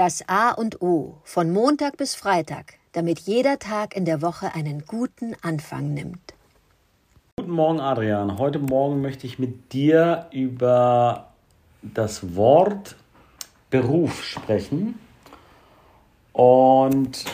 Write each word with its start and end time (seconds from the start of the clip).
Das 0.00 0.26
A 0.28 0.52
und 0.52 0.80
O 0.80 1.18
von 1.24 1.52
Montag 1.52 1.98
bis 1.98 2.14
Freitag, 2.14 2.78
damit 2.92 3.18
jeder 3.18 3.58
Tag 3.58 3.94
in 3.94 4.06
der 4.06 4.22
Woche 4.22 4.54
einen 4.54 4.86
guten 4.86 5.36
Anfang 5.42 5.92
nimmt. 5.92 6.32
Guten 7.36 7.50
Morgen, 7.50 7.80
Adrian. 7.80 8.38
Heute 8.38 8.60
Morgen 8.60 9.02
möchte 9.02 9.26
ich 9.26 9.38
mit 9.38 9.74
dir 9.74 10.24
über 10.30 11.26
das 11.82 12.34
Wort 12.34 12.96
Beruf 13.68 14.24
sprechen 14.24 14.98
und 16.32 17.26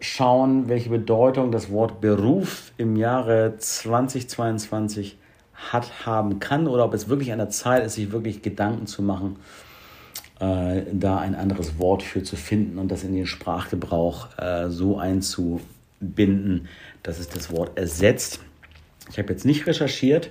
schauen, 0.00 0.68
welche 0.68 0.90
Bedeutung 0.90 1.52
das 1.52 1.70
Wort 1.70 2.00
Beruf 2.00 2.72
im 2.78 2.96
Jahre 2.96 3.58
2022 3.58 5.16
hat, 5.54 6.04
haben 6.04 6.40
kann 6.40 6.66
oder 6.66 6.84
ob 6.84 6.94
es 6.94 7.08
wirklich 7.08 7.30
an 7.30 7.38
der 7.38 7.50
Zeit 7.50 7.86
ist, 7.86 7.94
sich 7.94 8.10
wirklich 8.10 8.42
Gedanken 8.42 8.88
zu 8.88 9.02
machen, 9.02 9.36
äh, 10.40 10.82
da 10.92 11.18
ein 11.18 11.34
anderes 11.34 11.78
Wort 11.78 12.02
für 12.02 12.22
zu 12.22 12.36
finden 12.36 12.78
und 12.78 12.90
das 12.90 13.04
in 13.04 13.14
den 13.14 13.26
Sprachgebrauch 13.26 14.28
äh, 14.38 14.68
so 14.68 14.98
einzubinden, 14.98 16.68
dass 17.02 17.18
es 17.18 17.28
das 17.28 17.50
Wort 17.50 17.78
ersetzt. 17.78 18.40
Ich 19.10 19.18
habe 19.18 19.32
jetzt 19.32 19.44
nicht 19.44 19.66
recherchiert, 19.66 20.30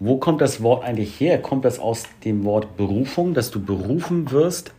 wo 0.00 0.16
kommt 0.16 0.40
das 0.40 0.62
Wort 0.62 0.84
eigentlich 0.84 1.18
her? 1.18 1.42
Kommt 1.42 1.64
das 1.64 1.80
aus 1.80 2.04
dem 2.24 2.44
Wort 2.44 2.76
Berufung, 2.76 3.34
dass 3.34 3.50
du 3.50 3.60
berufen 3.60 4.30
wirst 4.30 4.72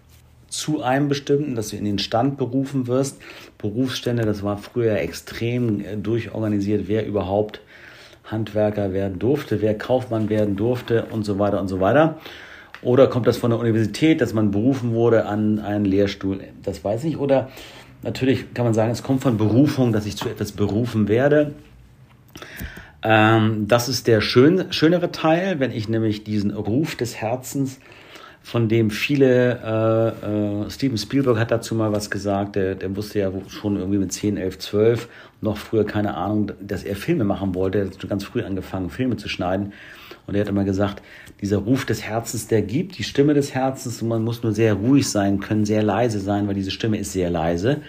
zu 0.48 0.81
einem 0.81 1.09
bestimmten, 1.09 1.55
dass 1.55 1.70
du 1.70 1.75
in 1.75 1.86
den 1.86 2.00
Stand 2.00 2.38
berufen 2.38 2.88
wirst? 2.88 3.20
Berufsstände, 3.58 4.25
das 4.25 4.44
war 4.44 4.58
früher 4.58 4.97
extrem 4.97 5.81
äh, 5.81 5.97
durchorganisiert, 5.97 6.88
wer 6.88 7.05
überhaupt 7.05 7.61
Handwerker 8.23 8.94
werden 8.94 9.20
durfte, 9.20 9.61
wer 9.61 9.77
Kaufmann 9.77 10.30
werden 10.30 10.55
durfte 10.55 11.05
und 11.11 11.23
so 11.23 11.38
weiter 11.38 11.59
und 11.59 11.67
so 11.67 11.80
weiter. 11.80 12.20
Oder 12.81 13.07
kommt 13.07 13.27
das 13.27 13.38
von 13.38 13.52
der 13.52 13.59
Universität, 13.59 14.22
dass 14.22 14.33
man 14.33 14.52
berufen 14.52 14.94
wurde 14.94 15.25
an 15.25 15.59
einen 15.59 15.85
Lehrstuhl? 15.85 16.39
Das 16.63 16.83
weiß 16.83 17.03
ich. 17.05 17.17
Oder 17.17 17.49
natürlich 18.03 18.53
kann 18.53 18.66
man 18.66 18.73
sagen, 18.73 18.91
es 18.91 19.03
kommt 19.03 19.22
von 19.22 19.38
Berufung, 19.38 19.91
dass 19.91 20.05
ich 20.05 20.16
zu 20.16 20.30
etwas 20.30 20.53
berufen 20.53 21.07
werde. 21.07 21.53
Ähm, 23.02 23.67
das 23.67 23.89
ist 23.89 24.07
der 24.07 24.22
schön, 24.22 24.72
schönere 24.72 25.11
Teil, 25.11 25.59
wenn 25.59 25.72
ich 25.72 25.89
nämlich 25.89 26.23
diesen 26.23 26.52
Ruf 26.52 26.95
des 26.95 27.16
Herzens, 27.16 27.80
von 28.41 28.67
dem 28.67 28.89
viele, 28.89 29.59
äh, 30.23 30.65
äh, 30.65 30.69
Steven 30.69 30.97
Spielberg 30.97 31.37
hat 31.37 31.51
dazu 31.51 31.75
mal 31.75 31.91
was 31.91 32.09
gesagt, 32.09 32.55
der, 32.55 32.75
der 32.75 32.95
wusste 32.95 33.19
ja 33.19 33.31
schon 33.47 33.77
irgendwie 33.77 33.99
mit 33.99 34.11
10, 34.11 34.37
11, 34.37 34.59
12, 34.59 35.09
noch 35.41 35.57
früher 35.57 35.85
keine 35.85 36.15
Ahnung, 36.15 36.51
dass 36.61 36.83
er 36.83 36.95
Filme 36.95 37.23
machen 37.23 37.53
wollte. 37.53 37.79
Er 37.79 37.85
hat 37.85 38.09
ganz 38.09 38.23
früh 38.23 38.41
angefangen, 38.41 38.89
Filme 38.89 39.17
zu 39.17 39.29
schneiden. 39.29 39.73
Und 40.25 40.35
er 40.35 40.41
hat 40.41 40.47
immer 40.47 40.63
gesagt, 40.63 41.01
dieser 41.41 41.57
Ruf 41.57 41.85
des 41.85 42.03
Herzens, 42.03 42.47
der 42.47 42.61
gibt, 42.61 42.97
die 42.97 43.03
Stimme 43.03 43.33
des 43.33 43.53
Herzens, 43.53 44.01
man 44.01 44.23
muss 44.23 44.43
nur 44.43 44.51
sehr 44.51 44.75
ruhig 44.75 45.09
sein 45.09 45.39
können, 45.39 45.65
sehr 45.65 45.83
leise 45.83 46.19
sein, 46.19 46.47
weil 46.47 46.55
diese 46.55 46.71
Stimme 46.71 46.97
ist 46.97 47.13
sehr 47.13 47.29
leise. 47.29 47.81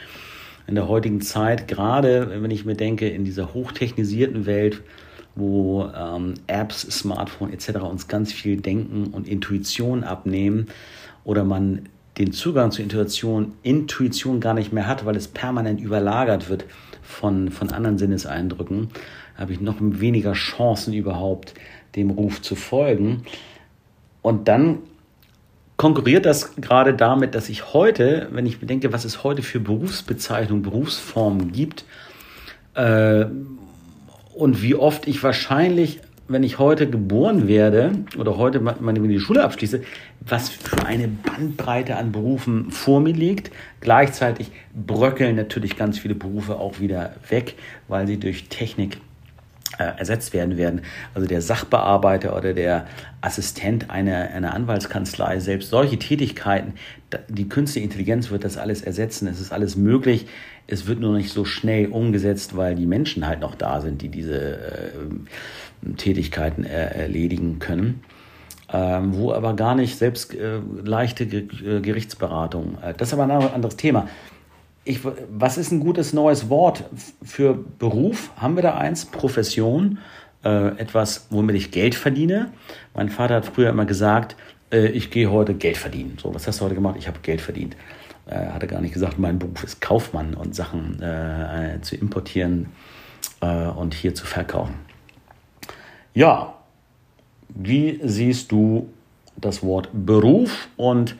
In 0.66 0.74
der 0.74 0.88
heutigen 0.88 1.20
Zeit, 1.20 1.68
gerade 1.68 2.30
wenn 2.42 2.50
ich 2.50 2.64
mir 2.64 2.76
denke, 2.76 3.08
in 3.08 3.24
dieser 3.24 3.52
hochtechnisierten 3.54 4.46
Welt, 4.46 4.82
wo 5.34 5.90
ähm, 5.96 6.34
Apps, 6.46 6.82
Smartphone 6.82 7.52
etc. 7.52 7.78
uns 7.80 8.08
ganz 8.08 8.32
viel 8.32 8.60
Denken 8.60 9.08
und 9.12 9.28
Intuition 9.28 10.04
abnehmen 10.04 10.66
oder 11.24 11.44
man 11.44 11.88
den 12.18 12.32
Zugang 12.32 12.70
zur 12.70 12.82
Intuition, 12.82 13.52
Intuition 13.62 14.40
gar 14.40 14.54
nicht 14.54 14.72
mehr 14.72 14.86
hat, 14.86 15.06
weil 15.06 15.16
es 15.16 15.28
permanent 15.28 15.80
überlagert 15.80 16.48
wird 16.48 16.64
von, 17.02 17.50
von 17.50 17.70
anderen 17.70 17.98
Sinneseindrücken, 17.98 18.88
habe 19.36 19.52
ich 19.52 19.60
noch 19.60 19.76
weniger 19.80 20.32
Chancen 20.32 20.92
überhaupt, 20.92 21.54
dem 21.96 22.10
Ruf 22.10 22.42
zu 22.42 22.54
folgen. 22.54 23.24
Und 24.22 24.48
dann 24.48 24.78
konkurriert 25.76 26.26
das 26.26 26.56
gerade 26.56 26.92
damit, 26.92 27.34
dass 27.34 27.48
ich 27.48 27.72
heute, 27.72 28.28
wenn 28.32 28.44
ich 28.44 28.60
bedenke, 28.60 28.92
was 28.92 29.06
es 29.06 29.24
heute 29.24 29.42
für 29.42 29.60
Berufsbezeichnungen, 29.60 30.62
Berufsformen 30.62 31.52
gibt, 31.52 31.84
äh, 32.74 33.24
und 34.40 34.62
wie 34.62 34.74
oft 34.74 35.06
ich 35.06 35.22
wahrscheinlich, 35.22 36.00
wenn 36.26 36.42
ich 36.42 36.58
heute 36.58 36.88
geboren 36.88 37.46
werde 37.46 37.92
oder 38.16 38.38
heute 38.38 38.60
meine 38.60 39.00
die 39.00 39.20
Schule 39.20 39.44
abschließe, 39.44 39.82
was 40.20 40.48
für 40.48 40.86
eine 40.86 41.08
Bandbreite 41.08 41.96
an 41.96 42.10
Berufen 42.10 42.70
vor 42.70 43.00
mir 43.00 43.12
liegt. 43.12 43.50
Gleichzeitig 43.80 44.50
bröckeln 44.74 45.36
natürlich 45.36 45.76
ganz 45.76 45.98
viele 45.98 46.14
Berufe 46.14 46.56
auch 46.56 46.80
wieder 46.80 47.16
weg, 47.28 47.56
weil 47.88 48.06
sie 48.06 48.18
durch 48.18 48.48
Technik 48.48 48.98
äh, 49.78 49.98
ersetzt 49.98 50.32
werden 50.32 50.56
werden. 50.56 50.82
Also 51.14 51.28
der 51.28 51.42
Sachbearbeiter 51.42 52.36
oder 52.36 52.54
der 52.54 52.86
Assistent 53.20 53.90
einer, 53.90 54.30
einer 54.30 54.54
Anwaltskanzlei, 54.54 55.38
selbst 55.40 55.70
solche 55.70 55.98
Tätigkeiten, 55.98 56.74
die 57.28 57.48
künstliche 57.48 57.84
Intelligenz 57.84 58.30
wird 58.30 58.44
das 58.44 58.56
alles 58.56 58.82
ersetzen. 58.82 59.26
Es 59.28 59.40
ist 59.40 59.52
alles 59.52 59.76
möglich. 59.76 60.26
Es 60.72 60.86
wird 60.86 61.00
nur 61.00 61.16
nicht 61.16 61.32
so 61.32 61.44
schnell 61.44 61.86
umgesetzt, 61.86 62.56
weil 62.56 62.74
die 62.74 62.86
Menschen 62.86 63.26
halt 63.26 63.40
noch 63.40 63.54
da 63.54 63.80
sind, 63.80 64.02
die 64.02 64.08
diese 64.08 64.58
äh, 64.58 65.94
Tätigkeiten 65.96 66.64
er 66.64 66.94
erledigen 66.94 67.58
können. 67.58 68.02
Ähm, 68.72 69.14
wo 69.14 69.32
aber 69.32 69.54
gar 69.54 69.74
nicht 69.74 69.98
selbst 69.98 70.32
äh, 70.32 70.60
leichte 70.84 71.26
Ge 71.26 71.48
Gerichtsberatung. 71.80 72.78
Äh, 72.82 72.94
das 72.96 73.08
ist 73.08 73.14
aber 73.14 73.24
ein 73.24 73.30
anderes 73.30 73.76
Thema 73.76 74.08
ich, 74.84 75.00
was 75.30 75.58
ist 75.58 75.72
ein 75.72 75.80
gutes 75.80 76.12
neues 76.12 76.48
Wort 76.48 76.84
für 77.22 77.54
Beruf? 77.54 78.30
Haben 78.36 78.56
wir 78.56 78.62
da 78.62 78.76
eins? 78.76 79.04
Profession, 79.04 79.98
äh, 80.44 80.68
etwas, 80.78 81.26
womit 81.30 81.56
ich 81.56 81.70
Geld 81.70 81.94
verdiene. 81.94 82.52
Mein 82.94 83.08
Vater 83.08 83.36
hat 83.36 83.46
früher 83.46 83.70
immer 83.70 83.84
gesagt, 83.84 84.36
äh, 84.72 84.88
ich 84.88 85.10
gehe 85.10 85.30
heute 85.30 85.54
Geld 85.54 85.76
verdienen. 85.76 86.16
So, 86.20 86.34
was 86.34 86.46
hast 86.46 86.60
du 86.60 86.64
heute 86.64 86.74
gemacht? 86.74 86.96
Ich 86.98 87.08
habe 87.08 87.18
Geld 87.22 87.40
verdient. 87.40 87.76
Äh, 88.26 88.46
hatte 88.46 88.66
gar 88.66 88.80
nicht 88.80 88.94
gesagt, 88.94 89.18
mein 89.18 89.38
Beruf 89.38 89.64
ist 89.64 89.80
Kaufmann 89.80 90.34
und 90.34 90.54
Sachen 90.54 91.02
äh, 91.02 91.78
zu 91.82 91.96
importieren 91.96 92.68
äh, 93.40 93.66
und 93.66 93.94
hier 93.94 94.14
zu 94.14 94.26
verkaufen. 94.26 94.74
Ja, 96.14 96.54
wie 97.48 98.00
siehst 98.02 98.52
du 98.52 98.88
das 99.36 99.62
Wort 99.62 99.88
Beruf 99.92 100.68
und 100.76 101.16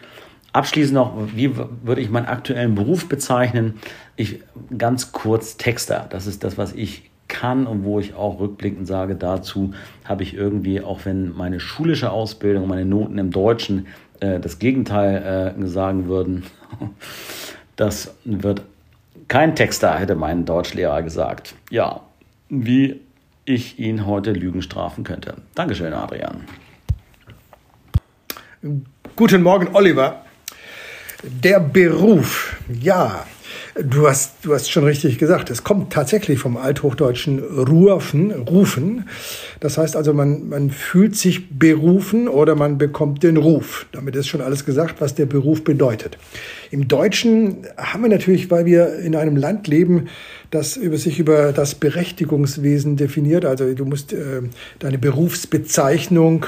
Abschließend 0.53 0.95
noch, 0.95 1.15
wie 1.35 1.57
würde 1.57 2.01
ich 2.01 2.11
meinen 2.11 2.27
aktuellen 2.27 2.75
Beruf 2.75 3.09
bezeichnen? 3.09 3.75
Ich 4.17 4.41
ganz 4.77 5.13
kurz 5.13 5.57
Texter. 5.57 6.07
Das 6.11 6.27
ist 6.27 6.43
das, 6.43 6.59
was 6.59 6.73
ich 6.73 7.11
kann 7.29 7.69
und 7.69 7.85
wo 7.85 8.01
ich 8.01 8.15
auch 8.15 8.41
rückblickend 8.41 8.89
sage, 8.89 9.15
dazu 9.15 9.73
habe 10.05 10.25
ich 10.25 10.35
irgendwie, 10.35 10.81
auch 10.81 11.05
wenn 11.05 11.37
meine 11.37 11.61
schulische 11.61 12.11
Ausbildung, 12.11 12.67
meine 12.67 12.85
Noten 12.85 13.19
im 13.19 13.31
Deutschen 13.31 13.87
äh, 14.21 14.41
das 14.41 14.59
Gegenteil 14.59 15.55
äh, 15.59 15.67
sagen 15.67 16.09
würden, 16.09 16.45
das 17.77 18.15
wird 18.25 18.63
kein 19.29 19.55
Texter, 19.55 19.99
hätte 19.99 20.15
mein 20.15 20.45
Deutschlehrer 20.45 21.03
gesagt. 21.03 21.55
Ja, 21.71 22.01
wie 22.49 23.01
ich 23.45 23.79
ihn 23.79 24.07
heute 24.07 24.33
Lügen 24.33 24.63
strafen 24.63 25.05
könnte. 25.05 25.35
Dankeschön, 25.55 25.93
Adrian. 25.93 26.45
Guten 29.17 29.43
Morgen, 29.43 29.69
Oliver. 29.75 30.25
Der 31.23 31.61
Beruf, 31.61 32.57
ja, 32.69 33.27
du 33.75 34.09
hast, 34.09 34.45
du 34.45 34.55
hast 34.55 34.71
schon 34.71 34.85
richtig 34.85 35.19
gesagt, 35.19 35.51
es 35.51 35.65
kommt 35.65 35.93
tatsächlich 35.93 36.39
vom 36.39 36.57
althochdeutschen 36.57 37.39
Rufen, 37.39 38.33
rufen. 38.33 39.09
Das 39.61 39.79
heißt 39.79 39.97
also, 39.97 40.13
man, 40.13 40.49
man 40.49 40.71
fühlt 40.71 41.17
sich 41.17 41.51
berufen 41.59 42.29
oder 42.29 42.55
man 42.55 42.79
bekommt 42.79 43.23
den 43.23 43.37
Ruf. 43.37 43.87
Damit 43.93 44.17
ist 44.17 44.29
schon 44.29 44.41
alles 44.41 44.65
gesagt, 44.65 45.01
was 45.01 45.15
der 45.15 45.27
Beruf 45.27 45.65
bedeutet. 45.65 46.19
Im 46.71 46.89
Deutschen 46.89 47.67
haben 47.77 48.03
wir 48.03 48.11
natürlich, 48.11 48.51
weil 48.51 48.65
wir 48.65 48.99
in 48.99 49.17
einem 49.17 49.37
Land 49.37 49.67
leben, 49.69 50.09
das 50.51 50.77
über 50.77 50.97
sich 50.97 51.19
über 51.19 51.53
das 51.53 51.75
Berechtigungswesen 51.75 52.97
definiert. 52.97 53.45
Also 53.45 53.73
du 53.75 53.85
musst 53.85 54.13
äh, 54.13 54.43
deine 54.79 54.99
Berufsbezeichnung 54.99 56.47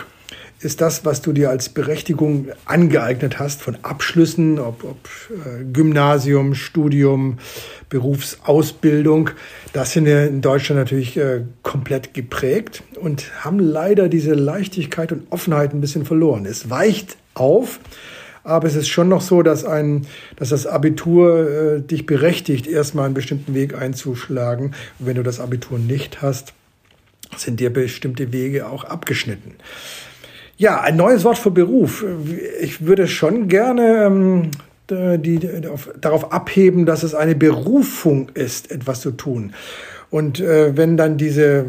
ist 0.65 0.81
das, 0.81 1.05
was 1.05 1.23
du 1.23 1.33
dir 1.33 1.51
als 1.51 1.69
Berechtigung 1.69 2.49
angeeignet 2.65 3.39
hast 3.39 3.63
von 3.63 3.77
Abschlüssen, 3.83 4.59
ob, 4.59 4.85
ob 4.85 4.97
äh, 5.31 5.65
Gymnasium, 5.73 6.55
Studium, 6.55 7.39
Berufsausbildung. 7.89 9.31
Das 9.73 9.93
sind 9.93 10.07
ja 10.07 10.25
in 10.25 10.41
Deutschland 10.41 10.81
natürlich 10.81 11.17
äh, 11.17 11.43
komplett 11.63 12.15
geprägt 12.15 12.83
und 13.01 13.45
haben 13.45 13.59
leider 13.59 14.09
diese 14.09 14.35
Leichtigkeit 14.35 15.13
und 15.13 15.27
Offenheit 15.31 15.75
ein 15.75 15.81
bisschen 15.81 16.05
verloren. 16.05 16.47
Es 16.47 16.71
weicht 16.71 17.17
auf, 17.35 17.81
aber 18.45 18.67
es 18.67 18.75
ist 18.75 18.89
schon 18.89 19.09
noch 19.09 19.21
so, 19.21 19.43
dass 19.43 19.65
ein, 19.65 20.07
dass 20.37 20.51
das 20.51 20.67
Abitur 20.67 21.51
äh, 21.51 21.81
dich 21.81 22.07
berechtigt, 22.07 22.67
erstmal 22.67 23.07
einen 23.07 23.15
bestimmten 23.15 23.55
Weg 23.55 23.75
einzuschlagen. 23.75 24.75
Wenn 24.99 25.17
du 25.17 25.23
das 25.23 25.41
Abitur 25.41 25.79
nicht 25.79 26.23
hast, 26.23 26.53
sind 27.37 27.61
dir 27.61 27.73
bestimmte 27.73 28.33
Wege 28.33 28.69
auch 28.69 28.85
abgeschnitten. 28.85 29.55
Ja, 30.63 30.81
ein 30.81 30.95
neues 30.95 31.25
Wort 31.25 31.39
für 31.39 31.51
Beruf. 31.51 32.05
Ich 32.61 32.87
würde 32.87 33.09
schon 33.09 33.49
gerne 33.49 34.05
ähm, 34.05 34.51
die, 34.89 35.41
auf, 35.67 35.91
darauf 36.01 36.31
abheben, 36.31 36.87
dass 36.87 37.03
es 37.03 37.17
eine 37.17 37.35
Berufung 37.35 38.29
ist, 38.35 38.71
etwas 38.71 39.01
zu 39.01 39.11
tun. 39.11 39.55
Und 40.09 40.39
äh, 40.39 40.77
wenn 40.77 40.97
dann 40.97 41.19
diese 41.19 41.67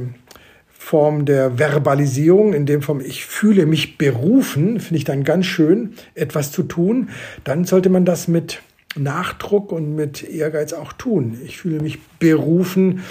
Form 0.69 1.25
der 1.25 1.57
Verbalisierung, 1.57 2.53
in 2.53 2.67
dem 2.67 2.83
Form 2.83 3.01
ich 3.01 3.25
fühle 3.25 3.65
mich 3.65 3.97
berufen, 3.97 4.79
finde 4.79 4.97
ich 4.97 5.05
dann 5.05 5.23
ganz 5.23 5.47
schön, 5.47 5.95
etwas 6.13 6.51
zu 6.51 6.61
tun, 6.61 7.09
dann 7.43 7.65
sollte 7.65 7.89
man 7.89 8.05
das 8.05 8.27
mit 8.27 8.61
Nachdruck 8.95 9.71
und 9.71 9.95
mit 9.95 10.21
Ehrgeiz 10.21 10.71
auch 10.71 10.93
tun. 10.93 11.39
Ich 11.43 11.57
fühle 11.57 11.81
mich 11.81 11.97
berufen, 12.19 13.01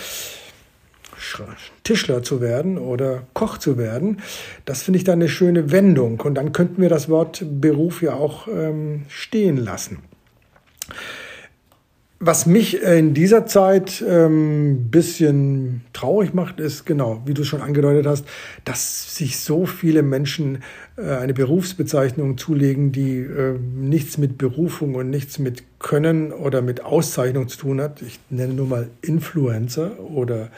Tischler 1.84 2.22
zu 2.22 2.40
werden 2.40 2.78
oder 2.78 3.26
Koch 3.34 3.58
zu 3.58 3.78
werden. 3.78 4.20
Das 4.64 4.82
finde 4.82 4.98
ich 4.98 5.04
dann 5.04 5.20
eine 5.20 5.28
schöne 5.28 5.70
Wendung. 5.70 6.20
Und 6.20 6.34
dann 6.34 6.52
könnten 6.52 6.82
wir 6.82 6.88
das 6.88 7.08
Wort 7.08 7.44
Beruf 7.60 8.02
ja 8.02 8.14
auch 8.14 8.48
ähm, 8.48 9.02
stehen 9.08 9.56
lassen. 9.56 9.98
Was 12.24 12.46
mich 12.46 12.80
in 12.80 13.14
dieser 13.14 13.46
Zeit 13.46 14.00
ein 14.00 14.08
ähm, 14.08 14.90
bisschen 14.92 15.80
traurig 15.92 16.34
macht, 16.34 16.60
ist 16.60 16.86
genau, 16.86 17.20
wie 17.26 17.34
du 17.34 17.42
schon 17.42 17.60
angedeutet 17.60 18.06
hast, 18.06 18.26
dass 18.64 19.16
sich 19.16 19.40
so 19.40 19.66
viele 19.66 20.04
Menschen 20.04 20.62
äh, 20.96 21.16
eine 21.16 21.34
Berufsbezeichnung 21.34 22.38
zulegen, 22.38 22.92
die 22.92 23.16
äh, 23.16 23.58
nichts 23.58 24.18
mit 24.18 24.38
Berufung 24.38 24.94
und 24.94 25.10
nichts 25.10 25.40
mit 25.40 25.64
Können 25.80 26.30
oder 26.30 26.62
mit 26.62 26.84
Auszeichnung 26.84 27.48
zu 27.48 27.58
tun 27.58 27.80
hat. 27.80 28.02
Ich 28.02 28.20
nenne 28.30 28.54
nur 28.54 28.68
mal 28.68 28.88
Influencer 29.00 29.98
oder 29.98 30.50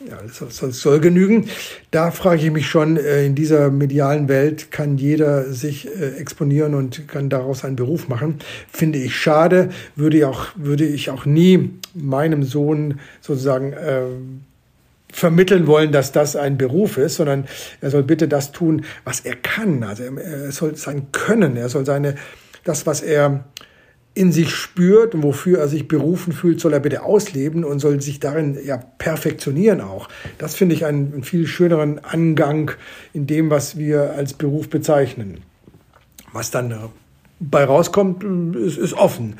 ja, 0.00 0.18
das 0.22 0.80
soll, 0.80 1.00
genügen. 1.00 1.48
Da 1.90 2.10
frage 2.10 2.42
ich 2.42 2.50
mich 2.50 2.68
schon, 2.68 2.98
äh, 2.98 3.24
in 3.24 3.34
dieser 3.34 3.70
medialen 3.70 4.28
Welt 4.28 4.70
kann 4.70 4.98
jeder 4.98 5.50
sich 5.52 5.88
äh, 5.88 6.18
exponieren 6.18 6.74
und 6.74 7.08
kann 7.08 7.30
daraus 7.30 7.64
einen 7.64 7.76
Beruf 7.76 8.08
machen. 8.08 8.38
Finde 8.70 8.98
ich 8.98 9.16
schade, 9.16 9.70
würde 9.94 10.18
ich 10.18 10.24
auch, 10.24 10.48
würde 10.54 10.84
ich 10.84 11.08
auch 11.08 11.24
nie 11.24 11.70
meinem 11.94 12.42
Sohn 12.42 13.00
sozusagen 13.22 13.72
äh, 13.72 14.02
vermitteln 15.10 15.66
wollen, 15.66 15.92
dass 15.92 16.12
das 16.12 16.36
ein 16.36 16.58
Beruf 16.58 16.98
ist, 16.98 17.16
sondern 17.16 17.46
er 17.80 17.90
soll 17.90 18.02
bitte 18.02 18.28
das 18.28 18.52
tun, 18.52 18.84
was 19.04 19.20
er 19.20 19.36
kann. 19.36 19.82
Also 19.82 20.02
er 20.02 20.52
soll 20.52 20.76
sein 20.76 21.10
Können, 21.12 21.56
er 21.56 21.70
soll 21.70 21.86
seine, 21.86 22.16
das, 22.64 22.84
was 22.84 23.00
er 23.00 23.44
in 24.16 24.32
sich 24.32 24.50
spürt 24.50 25.14
und 25.14 25.22
wofür 25.22 25.58
er 25.58 25.68
sich 25.68 25.88
berufen 25.88 26.32
fühlt, 26.32 26.58
soll 26.58 26.72
er 26.72 26.80
bitte 26.80 27.02
ausleben 27.02 27.64
und 27.64 27.80
soll 27.80 28.00
sich 28.00 28.18
darin 28.18 28.58
ja 28.64 28.78
perfektionieren 28.78 29.82
auch. 29.82 30.08
Das 30.38 30.54
finde 30.54 30.74
ich 30.74 30.86
einen, 30.86 31.12
einen 31.12 31.22
viel 31.22 31.46
schöneren 31.46 32.02
Angang 32.02 32.70
in 33.12 33.26
dem, 33.26 33.50
was 33.50 33.76
wir 33.76 34.14
als 34.14 34.32
Beruf 34.32 34.70
bezeichnen. 34.70 35.40
Was 36.32 36.50
dann 36.50 36.74
bei 37.40 37.64
rauskommt, 37.64 38.56
ist, 38.56 38.78
ist 38.78 38.94
offen. 38.94 39.34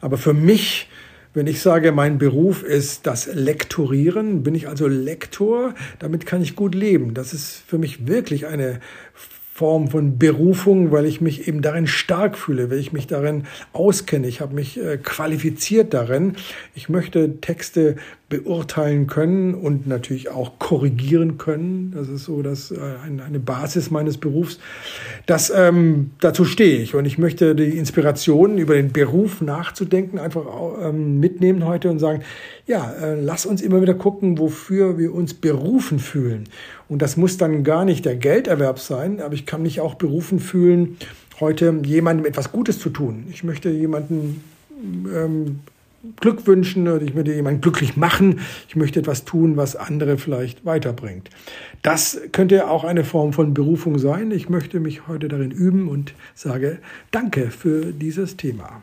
Aber 0.00 0.16
für 0.16 0.32
mich, 0.32 0.88
wenn 1.34 1.46
ich 1.46 1.60
sage, 1.60 1.92
mein 1.92 2.16
Beruf 2.16 2.62
ist 2.62 3.06
das 3.06 3.26
Lektorieren, 3.26 4.42
bin 4.42 4.54
ich 4.54 4.66
also 4.66 4.88
Lektor, 4.88 5.74
damit 5.98 6.24
kann 6.24 6.40
ich 6.40 6.56
gut 6.56 6.74
leben. 6.74 7.12
Das 7.12 7.34
ist 7.34 7.62
für 7.66 7.76
mich 7.76 8.06
wirklich 8.06 8.46
eine 8.46 8.80
Form 9.54 9.88
von 9.88 10.16
Berufung, 10.16 10.92
weil 10.92 11.04
ich 11.04 11.20
mich 11.20 11.46
eben 11.46 11.60
darin 11.60 11.86
stark 11.86 12.38
fühle, 12.38 12.70
weil 12.70 12.78
ich 12.78 12.92
mich 12.92 13.06
darin 13.06 13.44
auskenne. 13.74 14.26
Ich 14.26 14.40
habe 14.40 14.54
mich 14.54 14.80
äh, 14.80 14.96
qualifiziert 14.96 15.92
darin. 15.92 16.36
Ich 16.74 16.88
möchte 16.88 17.38
Texte 17.42 17.96
beurteilen 18.32 19.08
können 19.08 19.54
und 19.54 19.86
natürlich 19.86 20.30
auch 20.30 20.58
korrigieren 20.58 21.36
können. 21.36 21.92
Das 21.94 22.08
ist 22.08 22.24
so 22.24 22.40
das, 22.40 22.70
äh, 22.70 22.78
eine 23.04 23.38
Basis 23.38 23.90
meines 23.90 24.16
Berufs. 24.16 24.58
Das, 25.26 25.52
ähm, 25.54 26.12
dazu 26.20 26.46
stehe 26.46 26.78
ich 26.78 26.94
und 26.94 27.04
ich 27.04 27.18
möchte 27.18 27.54
die 27.54 27.76
Inspiration 27.76 28.56
über 28.56 28.74
den 28.74 28.90
Beruf 28.90 29.42
nachzudenken 29.42 30.18
einfach 30.18 30.46
ähm, 30.80 31.20
mitnehmen 31.20 31.66
heute 31.66 31.90
und 31.90 31.98
sagen, 31.98 32.22
ja, 32.66 32.90
äh, 33.02 33.20
lass 33.20 33.44
uns 33.44 33.60
immer 33.60 33.82
wieder 33.82 33.92
gucken, 33.92 34.38
wofür 34.38 34.96
wir 34.96 35.12
uns 35.12 35.34
berufen 35.34 35.98
fühlen. 35.98 36.44
Und 36.88 37.02
das 37.02 37.18
muss 37.18 37.36
dann 37.36 37.64
gar 37.64 37.84
nicht 37.84 38.06
der 38.06 38.16
Gelderwerb 38.16 38.78
sein, 38.78 39.20
aber 39.20 39.34
ich 39.34 39.44
kann 39.44 39.60
mich 39.60 39.82
auch 39.82 39.96
berufen 39.96 40.38
fühlen, 40.38 40.96
heute 41.38 41.74
jemandem 41.84 42.24
etwas 42.24 42.50
Gutes 42.50 42.78
zu 42.78 42.88
tun. 42.88 43.26
Ich 43.30 43.44
möchte 43.44 43.68
jemanden 43.68 44.42
ähm, 45.14 45.60
Glück 46.20 46.46
wünschen 46.46 46.88
oder 46.88 47.02
ich 47.02 47.14
möchte 47.14 47.32
jemanden 47.32 47.60
glücklich 47.60 47.96
machen. 47.96 48.40
Ich 48.68 48.76
möchte 48.76 49.00
etwas 49.00 49.24
tun, 49.24 49.56
was 49.56 49.76
andere 49.76 50.18
vielleicht 50.18 50.64
weiterbringt. 50.64 51.30
Das 51.82 52.20
könnte 52.32 52.68
auch 52.68 52.84
eine 52.84 53.04
Form 53.04 53.32
von 53.32 53.54
Berufung 53.54 53.98
sein. 53.98 54.30
Ich 54.30 54.48
möchte 54.48 54.80
mich 54.80 55.06
heute 55.06 55.28
darin 55.28 55.50
üben 55.50 55.88
und 55.88 56.14
sage 56.34 56.78
Danke 57.10 57.50
für 57.50 57.92
dieses 57.92 58.36
Thema. 58.36 58.82